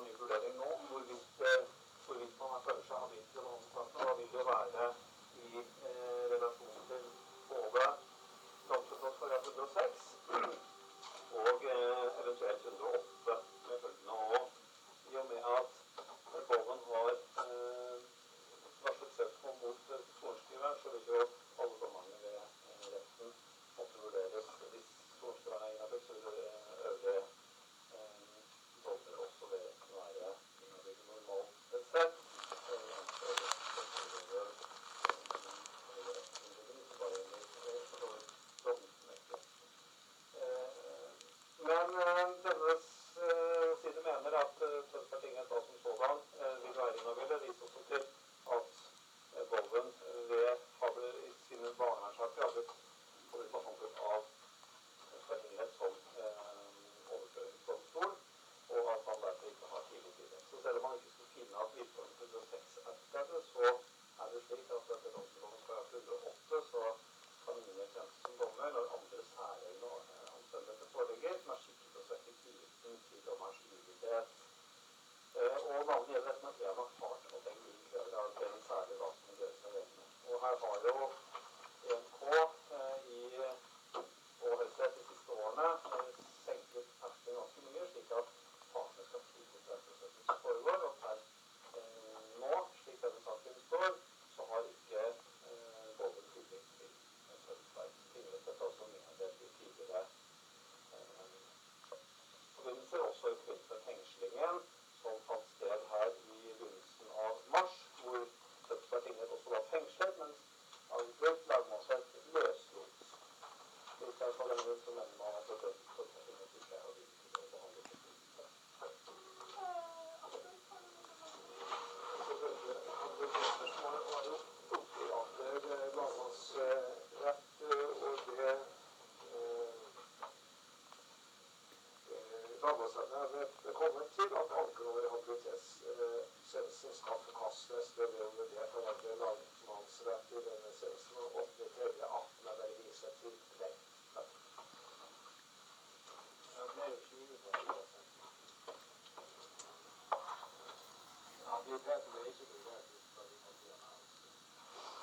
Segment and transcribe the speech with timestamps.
[0.00, 0.79] au niveau de la Réunion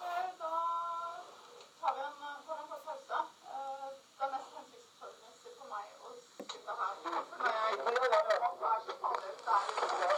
[0.01, 0.51] Eh, da
[1.81, 3.16] tar vi en, eh, får en kort pause.
[8.86, 10.16] 是草莓不大